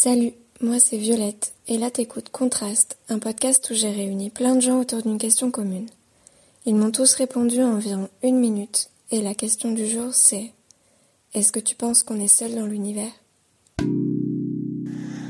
[0.00, 0.30] Salut,
[0.60, 4.78] moi c'est Violette, et là t'écoutes Contraste, un podcast où j'ai réuni plein de gens
[4.78, 5.88] autour d'une question commune.
[6.66, 10.52] Ils m'ont tous répondu en environ une minute, et la question du jour c'est
[11.34, 13.10] Est-ce que tu penses qu'on est seul dans l'univers?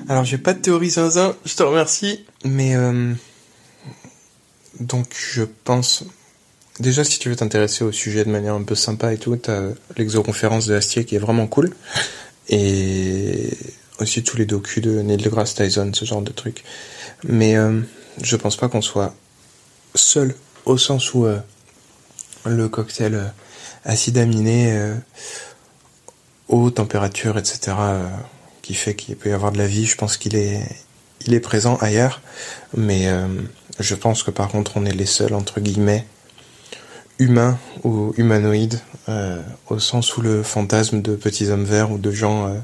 [0.06, 3.14] Alors j'ai pas de théorie zinzin, je te remercie, mais euh,
[4.80, 6.04] donc je pense
[6.78, 9.62] déjà si tu veux t'intéresser au sujet de manière un peu sympa et tout, t'as
[9.96, 11.74] l'exoconférence de Astier qui est vraiment cool,
[12.50, 13.48] et
[14.00, 16.64] aussi tous les docus de Neil deGrasse Tyson, ce genre de trucs.
[17.24, 17.80] Mais euh,
[18.22, 19.14] je pense pas qu'on soit
[19.94, 20.34] seul
[20.64, 21.38] au sens où euh,
[22.44, 23.24] le cocktail euh,
[23.84, 24.94] acide aminé, euh,
[26.48, 27.76] haute température, etc.,
[28.62, 30.62] qui fait qu'il peut y avoir de la vie, je pense qu'il est,
[31.26, 32.20] il est présent ailleurs.
[32.76, 33.08] Mais
[33.80, 36.06] je pense que par contre, on est les seuls, entre guillemets,
[37.18, 38.80] humains ou humanoïdes,
[39.68, 42.54] au sens où le fantasme de petits hommes verts ou de gens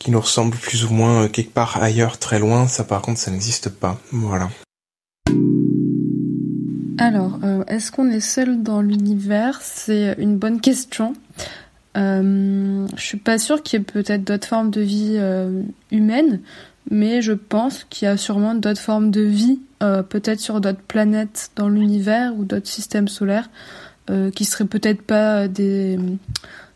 [0.00, 3.20] qui nous ressemblent plus ou moins euh, quelque part ailleurs, très loin, ça par contre,
[3.20, 4.00] ça n'existe pas.
[4.10, 4.50] Voilà.
[6.98, 9.60] Alors, euh, est-ce qu'on est seul dans l'univers?
[9.62, 11.14] C'est une bonne question.
[11.96, 16.40] Euh, je suis pas sûre qu'il y ait peut-être d'autres formes de vie euh, humaines,
[16.90, 20.82] mais je pense qu'il y a sûrement d'autres formes de vie, euh, peut-être sur d'autres
[20.82, 23.50] planètes dans l'univers ou d'autres systèmes solaires,
[24.34, 25.96] qui seraient peut-être pas des,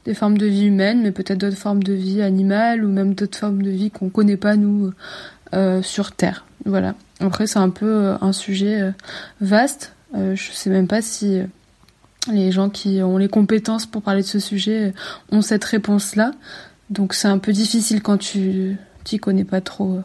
[0.04, 3.38] des formes de vie humaines, mais peut-être d'autres formes de vie animales ou même d'autres
[3.38, 4.92] formes de vie qu'on connaît pas nous
[5.54, 6.44] euh, sur Terre.
[6.64, 6.94] Voilà.
[7.20, 8.90] Après, c'est un peu euh, un sujet euh,
[9.40, 9.92] vaste.
[10.14, 11.40] Je sais même pas si
[12.30, 14.94] les gens qui ont les compétences pour parler de ce sujet
[15.32, 16.30] ont cette réponse-là.
[16.88, 20.02] Donc c'est un peu difficile quand tu t'y connais pas trop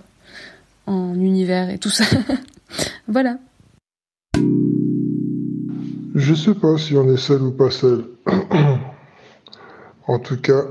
[0.88, 2.06] en univers et tout ça.
[3.08, 3.38] voilà.
[6.16, 8.06] Je sais pas si on est seul ou pas seul.
[10.10, 10.64] en tout cas,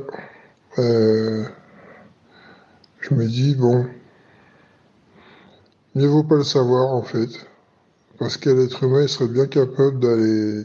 [0.78, 1.44] euh,
[2.98, 3.86] je me dis, bon,
[5.94, 7.28] mieux vaut pas le savoir en fait.
[8.18, 10.64] Parce qu'un être humain il serait bien capable d'aller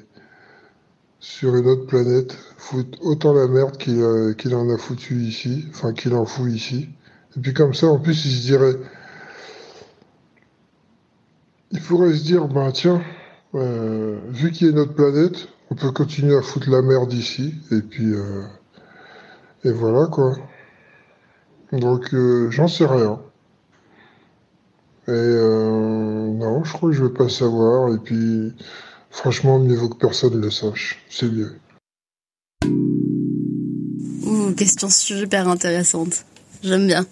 [1.20, 5.66] sur une autre planète, foutre autant la merde qu'il euh, qu'il en a foutu ici,
[5.70, 6.90] enfin qu'il en fout ici.
[7.38, 8.76] Et puis comme ça, en plus, il se dirait,
[11.70, 13.04] il pourrait se dire, ben tiens,
[13.54, 17.14] euh, vu qu'il y a une autre planète, on peut continuer à foutre la merde
[17.14, 18.14] ici, et puis,
[19.64, 20.36] et voilà quoi.
[21.74, 23.20] Donc, euh, j'en sais rien.
[25.08, 28.54] Et euh, non, je crois que je vais pas savoir, et puis,
[29.10, 31.56] franchement, mieux vaut que personne le sache, c'est mieux.
[34.26, 36.26] Ouh, question super intéressante.
[36.64, 37.06] J'aime bien.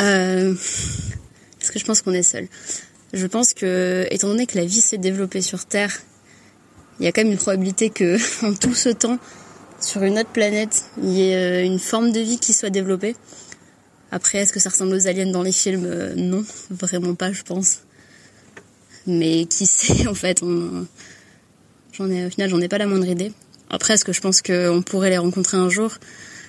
[0.00, 2.48] Euh, Est-ce que je pense qu'on est seul?
[3.12, 6.00] Je pense que, étant donné que la vie s'est développée sur Terre,
[6.98, 9.18] il y a quand même une probabilité que, en tout ce temps,
[9.80, 13.16] sur une autre planète, il y ait euh, une forme de vie qui soit développée.
[14.10, 15.84] Après, est-ce que ça ressemble aux aliens dans les films?
[15.86, 17.80] Euh, Non, vraiment pas, je pense.
[19.06, 20.42] Mais qui sait, en fait,
[21.92, 23.32] j'en ai, au final, j'en ai pas la moindre idée.
[23.70, 25.92] Après, est-ce que je pense qu'on pourrait les rencontrer un jour?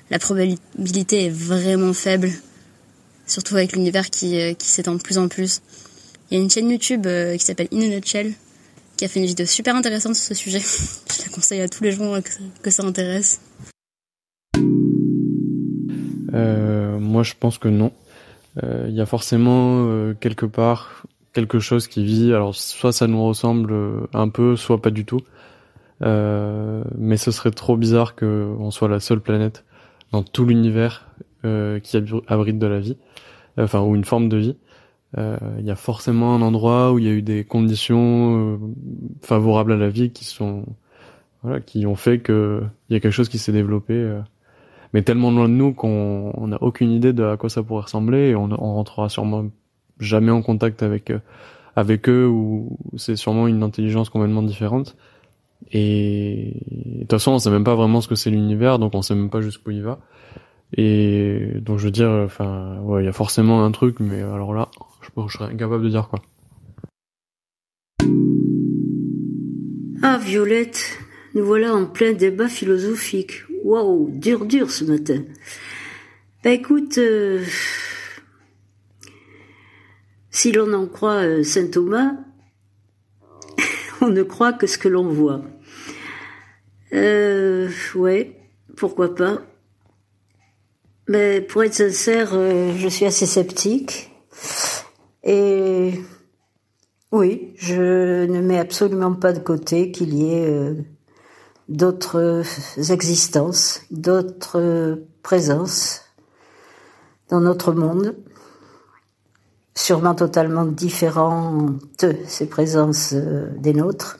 [0.09, 2.31] La probabilité est vraiment faible,
[3.27, 5.61] surtout avec l'univers qui, euh, qui s'étend de plus en plus.
[6.31, 7.07] Il y a une chaîne YouTube
[7.37, 8.33] qui s'appelle In a Nutshell
[8.99, 10.59] qui a fait une vidéo super intéressante sur ce sujet.
[11.17, 12.19] Je la conseille à tous les gens
[12.61, 13.39] que, ça intéresse.
[16.33, 17.93] Euh, moi, je pense que non.
[18.61, 22.33] Euh, Il y a forcément euh, quelque part quelque chose qui vit.
[22.33, 25.21] Alors, soit ça nous ressemble euh, un peu, soit pas du tout.
[26.01, 29.63] Euh, mais ce serait trop bizarre que on soit la seule planète
[30.11, 31.07] dans tout l'univers
[31.45, 32.97] euh, qui abri- abrite de la vie,
[33.57, 34.55] enfin ou une forme de vie.
[35.17, 38.57] Euh, Il y a forcément un endroit où il y a eu des conditions euh,
[39.21, 40.65] favorables à la vie qui sont
[41.43, 43.93] voilà qui ont fait que il y a quelque chose qui s'est développé.
[43.93, 44.21] euh,
[44.93, 47.83] mais tellement loin de nous qu'on on n'a aucune idée de à quoi ça pourrait
[47.83, 49.45] ressembler et on, on rentrera sûrement
[49.99, 51.11] jamais en contact avec
[51.75, 54.95] avec eux ou c'est sûrement une intelligence complètement différente
[55.71, 59.01] et de toute façon on sait même pas vraiment ce que c'est l'univers donc on
[59.01, 59.99] sait même pas jusqu'où il va
[60.73, 64.53] et donc je veux dire enfin ouais il y a forcément un truc mais alors
[64.53, 64.69] là
[65.17, 66.21] je, je serais incapable de dire quoi
[70.01, 70.97] Ah, Violette,
[71.35, 73.43] nous voilà en plein débat philosophique.
[73.63, 75.23] Waouh, dur, dur ce matin.
[76.43, 77.43] Bah écoute, euh,
[80.31, 82.13] si l'on en croit euh, saint Thomas,
[84.01, 85.41] on ne croit que ce que l'on voit.
[86.93, 88.39] Euh, ouais,
[88.77, 89.41] pourquoi pas.
[91.09, 94.11] Mais pour être sincère, euh, je suis assez sceptique.
[95.23, 95.93] Et
[97.11, 100.75] oui, je ne mets absolument pas de côté qu'il y ait euh,
[101.67, 102.43] d'autres
[102.91, 106.03] existences, d'autres présences.
[107.29, 108.15] dans notre monde,
[109.75, 114.19] sûrement totalement différentes, ces présences euh, des nôtres.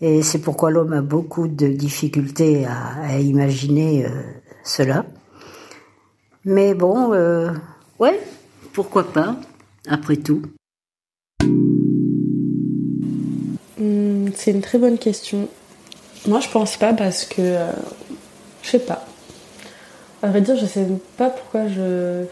[0.00, 4.10] Et c'est pourquoi l'homme a beaucoup de difficultés à, imaginer euh,
[4.64, 5.06] cela.
[6.44, 7.10] Mais bon,
[7.98, 8.20] ouais,
[8.72, 9.36] pourquoi pas,
[9.88, 10.42] après tout.
[13.78, 15.48] Hmm, c'est une très bonne question.
[16.26, 17.40] Moi, je pense pas parce que.
[17.40, 17.72] Euh,
[18.62, 19.04] je sais pas.
[20.22, 20.86] À vrai dire, je sais
[21.16, 22.24] pas pourquoi je.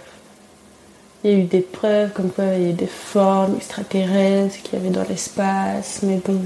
[1.23, 4.61] Il y a eu des preuves comme quoi il y a eu des formes extraterrestres
[4.63, 6.43] qu'il y avait dans l'espace, mais bon.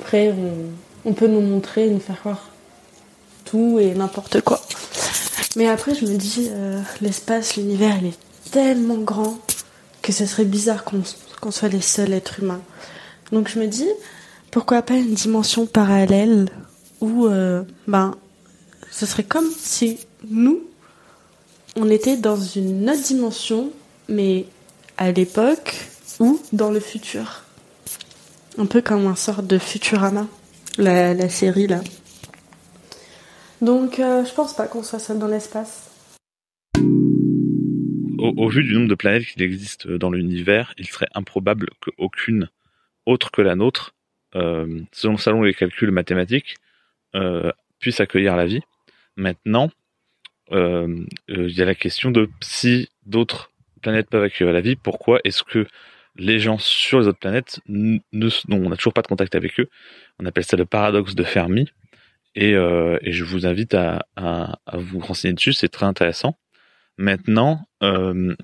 [0.00, 0.34] Après,
[1.04, 2.50] on, peut nous montrer, nous faire croire
[3.44, 4.60] tout et n'importe quoi.
[5.56, 8.18] Mais après, je me dis, euh, l'espace, l'univers, il est
[8.50, 9.38] tellement grand
[10.04, 12.60] que ce serait bizarre qu'on soit les seuls êtres humains.
[13.32, 13.88] Donc je me dis,
[14.50, 16.50] pourquoi pas une dimension parallèle
[17.00, 18.14] où, euh, ben,
[18.90, 19.98] ce serait comme si
[20.28, 20.60] nous,
[21.74, 23.70] on était dans une autre dimension,
[24.08, 24.44] mais
[24.98, 25.74] à l'époque
[26.20, 27.42] ou dans le futur.
[28.58, 30.26] Un peu comme un sort de Futurama,
[30.76, 31.80] la, série là.
[33.62, 35.93] Donc euh, je pense pas qu'on soit seul dans l'espace.
[38.24, 42.48] Au, vu du nombre de planètes qu'il existe dans l'univers, il serait improbable qu'aucune
[43.06, 43.94] autre que la nôtre,
[44.34, 46.56] euh, selon, les calculs mathématiques,
[47.14, 48.62] euh, puisse accueillir la vie.
[49.16, 49.70] Maintenant,
[50.50, 53.50] il y a la question de si d'autres
[53.82, 55.66] planètes peuvent accueillir la vie, pourquoi est-ce que
[56.16, 57.98] les gens sur les autres planètes, ne,
[58.50, 59.68] on n'a toujours pas de contact avec eux.
[60.18, 61.68] On appelle ça le paradoxe de Fermi.
[62.34, 64.06] Et, euh, je vous invite à,
[64.72, 66.38] vous renseigner dessus, c'est très intéressant.
[66.96, 68.34] Maintenant, euh,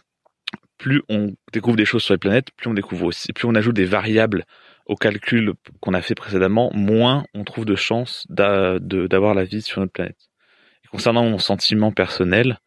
[0.79, 3.76] plus on découvre des choses sur les planètes, plus on découvre aussi, plus on ajoute
[3.76, 4.44] des variables
[4.87, 9.81] au calcul qu'on a fait précédemment, moins on trouve de chances d'avoir la vie sur
[9.81, 10.31] notre planète.
[10.91, 12.58] concernant mon sentiment personnel,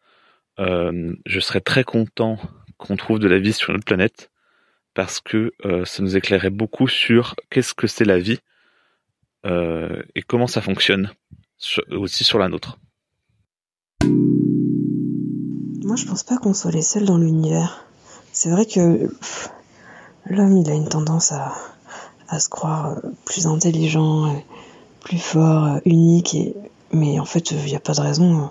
[0.58, 2.38] euh, je serais très content
[2.78, 4.30] qu'on trouve de la vie sur notre planète
[4.94, 8.38] parce que euh, ça nous éclairait beaucoup sur qu'est-ce que c'est la vie
[9.44, 11.12] euh, et comment ça fonctionne
[11.90, 12.78] aussi sur la nôtre.
[15.84, 17.84] Moi, je pense pas qu'on soit les seuls dans l'univers.
[18.32, 19.14] C'est vrai que
[20.24, 24.34] l'homme, il a une tendance à, se croire euh, plus intelligent,
[25.00, 26.56] plus fort, unique, et,
[26.90, 28.50] mais en fait, il n'y a pas de raison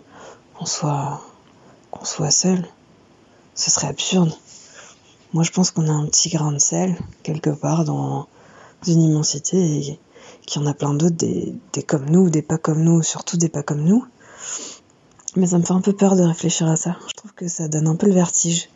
[0.54, 1.22] qu'on soit,
[1.90, 2.68] qu'on soit seul.
[3.56, 4.32] Ce serait absurde.
[5.34, 8.28] Moi, je pense qu'on a un petit grain de sel, quelque part, dans
[8.86, 10.00] une immensité, et
[10.46, 11.56] qu'il y en a plein d'autres, des,
[11.88, 14.06] comme nous, des pas comme nous, surtout des pas comme nous.
[15.36, 16.98] Mais ça me fait un peu peur de réfléchir à ça.
[17.08, 18.70] Je trouve que ça donne un peu le vertige.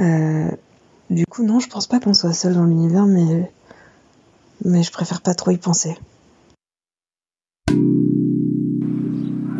[0.00, 0.50] Euh,
[1.10, 3.50] du coup, non, je pense pas qu'on soit seul dans l'univers, mais,
[4.64, 5.96] mais je préfère pas trop y penser.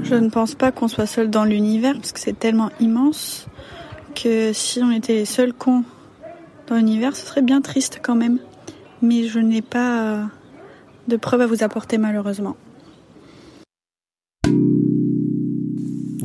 [0.02, 3.46] Je ne pense pas qu'on soit seul dans l'univers parce que c'est tellement immense
[4.14, 5.84] que si on était les seuls cons
[6.66, 8.38] dans l'univers, ce serait bien triste quand même.
[9.02, 10.24] Mais je n'ai pas euh,
[11.08, 12.56] de preuves à vous apporter malheureusement.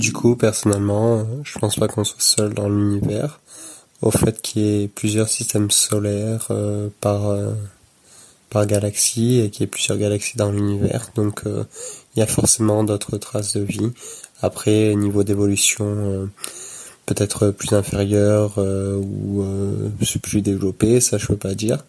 [0.04, 3.40] Du coup, personnellement, euh, je pense pas qu'on soit seul dans l'univers.
[4.02, 7.22] Au fait qu'il y ait plusieurs systèmes solaires euh, par
[8.50, 12.84] par galaxie et qu'il y ait plusieurs galaxies dans l'univers, donc il y a forcément
[12.84, 13.94] d'autres traces de vie.
[14.42, 16.30] Après, niveau d'évolution
[17.06, 19.90] peut-être plus inférieur euh, ou euh,
[20.22, 21.84] plus développé, ça je peux pas dire.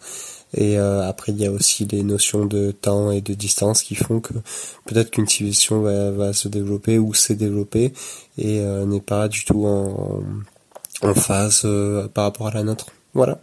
[0.55, 3.95] Et euh, après il y a aussi les notions de temps et de distance qui
[3.95, 4.33] font que
[4.85, 7.93] peut-être qu'une civilisation va, se développer ou s'est développée
[8.37, 10.23] et n'est pas du tout en,
[11.13, 11.67] phase
[12.13, 12.87] par rapport à la nôtre.
[13.13, 13.39] Voilà.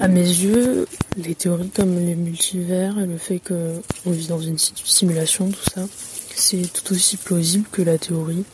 [0.00, 0.86] À mes yeux,
[1.16, 5.86] les théories comme les multivers et le fait qu'on vit dans une simulation, tout ça,
[6.34, 8.44] c'est tout aussi plausible que la théorie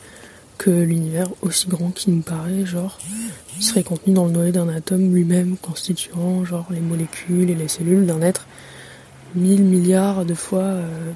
[0.61, 2.99] que l'univers aussi grand qu'il nous paraît, genre,
[3.61, 8.05] serait contenu dans le noyau d'un atome lui-même constituant, genre, les molécules et les cellules
[8.05, 8.47] d'un être
[9.35, 11.13] mille milliards de fois euh,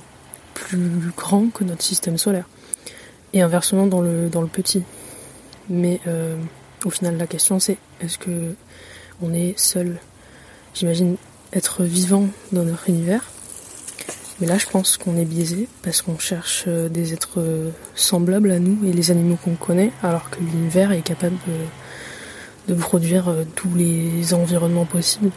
[0.55, 2.49] plus grand que notre système solaire.
[3.35, 4.83] Et inversement dans le, dans le petit.
[5.69, 6.39] Mais euh,
[6.87, 8.55] au final, la question c'est est-ce que
[9.21, 9.99] on est seul?
[10.73, 11.17] J'imagine
[11.53, 13.31] être vivant dans notre univers
[14.41, 18.51] mais là, je pense qu'on est biaisé parce qu'on cherche euh, des êtres euh, semblables
[18.51, 21.37] à nous et les animaux qu'on connaît, alors que l'univers est capable
[22.67, 25.31] de, produire euh, tous les environnements possibles.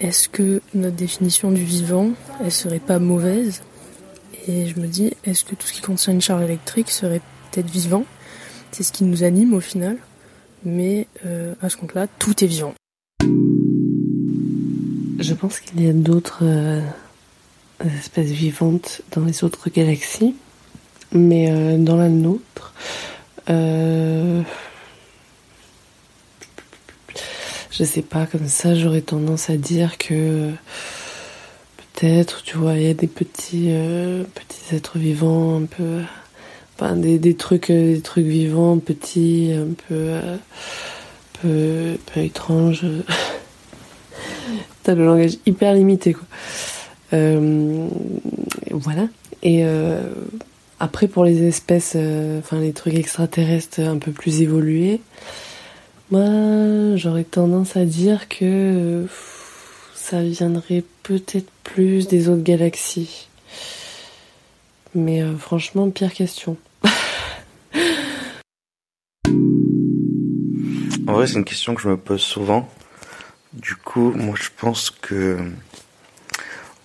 [0.00, 2.10] Est-ce que notre définition du vivant,
[2.44, 3.62] elle serait pas mauvaise?
[4.48, 7.20] Et je me dis, est-ce que tout ce qui contient une charge électrique serait
[7.52, 8.04] peut-être vivant?
[8.72, 9.96] C'est ce qui nous anime au final.
[10.64, 11.06] Mais
[11.62, 12.74] à ce compte-là, tout est vivant.
[15.18, 16.42] Je pense qu'il y a d'autres
[17.84, 20.34] espèces vivantes dans les autres galaxies.
[21.12, 22.74] Mais euh, dans la nôtre,
[23.48, 24.42] euh,
[27.70, 30.50] je sais pas, comme ça, j'aurais tendance à dire que
[31.94, 36.00] peut-être, tu vois, il y a des petits, euh, petits êtres vivants un peu,
[36.74, 40.18] enfin, des, des trucs, des trucs vivants, petits, un peu,
[41.40, 42.84] peu, peu étranges.
[44.82, 46.26] T'as le langage hyper limité, quoi.
[47.12, 47.88] Euh,
[48.70, 49.08] voilà.
[49.42, 50.10] Et euh,
[50.80, 55.00] après, pour les espèces, euh, enfin les trucs extraterrestres un peu plus évolués,
[56.10, 59.06] moi, j'aurais tendance à dire que
[59.94, 63.28] ça viendrait peut-être plus des autres galaxies.
[64.94, 66.56] Mais franchement, pire question.
[71.06, 72.68] en vrai, c'est une question que je me pose souvent.
[73.52, 75.38] Du coup, moi, je pense que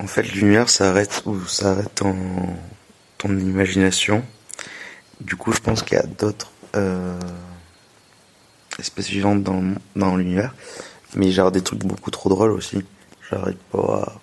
[0.02, 2.16] en fait, l'univers s'arrête où s'arrête ton,
[3.20, 4.24] ton imagination.
[5.20, 7.20] Du coup, je pense qu'il y a d'autres euh,
[8.80, 9.64] espèces vivantes dans,
[9.96, 10.56] dans l'univers.
[11.14, 12.84] Mais genre des trucs beaucoup trop drôles aussi.
[13.30, 14.20] J'arrête pas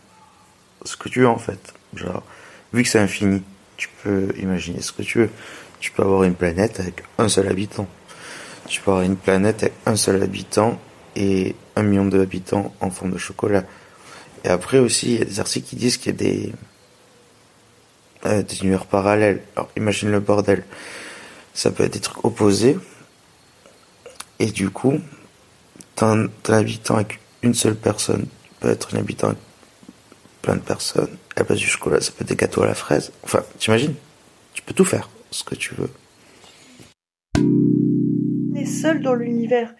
[0.85, 1.75] ce que tu veux en fait.
[1.95, 2.25] Genre,
[2.73, 3.43] vu que c'est infini,
[3.77, 5.31] tu peux imaginer ce que tu veux.
[5.79, 7.87] Tu peux avoir une planète avec un seul habitant.
[8.67, 10.81] Tu peux avoir une planète avec un seul habitant
[11.15, 13.63] et un million d'habitants en forme de chocolat.
[14.45, 16.53] Et après aussi, il y a des articles qui disent qu'il y a des,
[18.27, 19.43] euh, univers parallèles.
[19.57, 20.65] Alors imagine le bordel.
[21.55, 22.79] Ça peut être des trucs opposés.
[24.39, 25.01] Et du coup,
[25.95, 28.27] t'as un, habitant avec une seule personne.
[28.61, 29.39] peut être un habitant avec
[30.43, 31.17] plein de personnes.
[31.37, 33.13] La place du chocolat, ça peut être des gâteaux à la fraise.
[33.23, 33.95] Enfin, t'imagines?
[34.55, 35.91] Tu peux tout faire, ce que tu veux.
[37.37, 39.75] On est seul dans l'univers.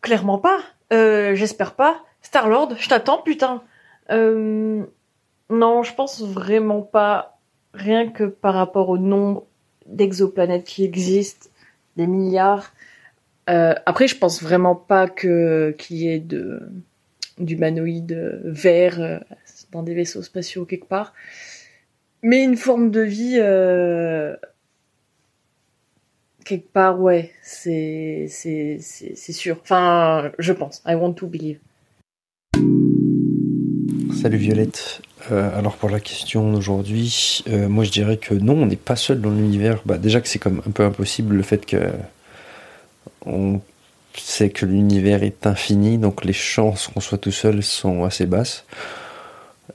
[0.00, 0.60] Clairement pas.
[0.92, 2.02] Euh, j'espère pas.
[2.22, 3.62] Star-Lord, je t'attends, putain.
[4.10, 4.84] Euh,
[5.50, 7.38] non, je pense vraiment pas.
[7.72, 9.44] Rien que par rapport au nombre
[9.86, 11.48] d'exoplanètes qui existent,
[11.96, 12.72] des milliards.
[13.50, 16.62] Euh, après, je pense vraiment pas que qu'il y ait de
[17.38, 19.18] d'humanoïdes verts euh,
[19.72, 21.14] dans des vaisseaux spatiaux quelque part.
[22.22, 23.38] Mais une forme de vie
[26.44, 29.58] quelque part, ouais, c'est c'est c'est sûr.
[29.62, 30.82] Enfin, je pense.
[30.86, 31.58] I want to believe.
[34.24, 35.02] Salut Violette.
[35.32, 38.96] Euh, alors pour la question d'aujourd'hui, euh, moi je dirais que non, on n'est pas
[38.96, 39.82] seul dans l'univers.
[39.84, 41.90] Bah, déjà que c'est comme un peu impossible le fait que
[43.26, 43.60] on
[44.16, 48.64] sait que l'univers est infini, donc les chances qu'on soit tout seul sont assez basses.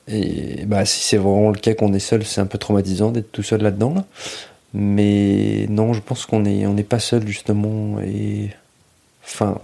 [0.08, 3.32] Et bah si c'est vraiment le cas qu'on est seul, c'est un peu traumatisant d'être
[3.32, 4.04] tout seul là-dedans.
[4.74, 8.00] Mais non, je pense qu'on est on n'est pas seul justement.
[8.00, 8.50] Et
[9.24, 9.60] enfin,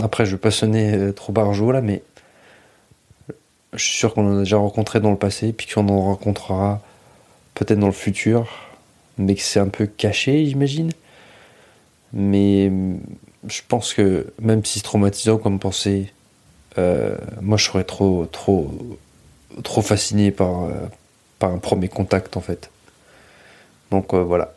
[0.00, 2.02] après je veux pas sonner euh, trop barjot là, mais
[3.76, 6.80] je suis sûr qu'on en a déjà rencontré dans le passé, puis qu'on en rencontrera
[7.54, 8.48] peut-être dans le futur,
[9.18, 10.92] mais que c'est un peu caché, j'imagine.
[12.12, 13.00] Mais mm,
[13.48, 16.12] je pense que même si c'est traumatisant comme pensée,
[16.78, 18.70] euh, moi je serais trop, trop,
[19.62, 20.72] trop fasciné par, euh,
[21.38, 22.70] par un premier contact en fait.
[23.90, 24.54] Donc euh, voilà.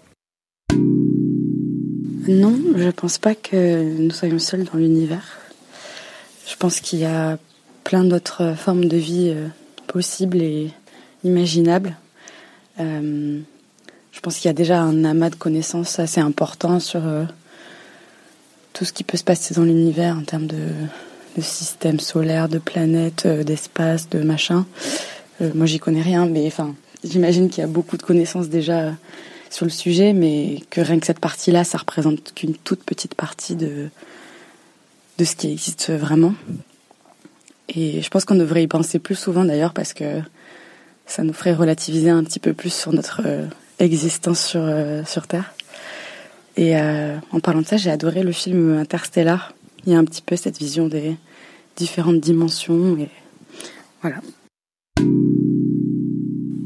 [2.28, 5.40] Non, je pense pas que nous soyons seuls dans l'univers.
[6.48, 7.38] Je pense qu'il y a
[7.90, 9.48] plein d'autres formes de vie euh,
[9.88, 10.70] possibles et
[11.24, 11.98] imaginables.
[12.80, 13.40] Euh,
[14.12, 17.24] je pense qu'il y a déjà un amas de connaissances assez important sur euh,
[18.74, 20.68] tout ce qui peut se passer dans l'univers en termes de,
[21.36, 24.68] de système solaire, de planètes, d'espace, de machin.
[25.56, 28.94] moi, j'y connais rien, mais enfin, j'imagine qu'il y a beaucoup de connaissances déjà
[29.50, 33.56] sur le sujet, mais que rien que cette partie-là, ça représente qu'une toute petite partie
[33.56, 33.90] de
[35.18, 36.36] de ce qui existe vraiment.
[37.70, 40.22] Et je pense qu'on devrait y penser plus souvent d'ailleurs parce que
[41.06, 43.48] ça nous ferait relativiser un petit peu plus sur notre euh,
[43.80, 45.54] existence sur, euh, sur Terre.
[46.58, 49.54] Et euh, en parlant de ça, j'ai adoré le film Interstellar.
[49.86, 51.16] Il y a un petit peu cette vision des
[51.76, 53.10] différentes dimensions et
[54.02, 54.18] voilà.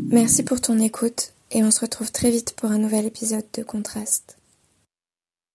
[0.09, 3.63] Merci pour ton écoute et on se retrouve très vite pour un nouvel épisode de
[3.63, 4.37] Contraste.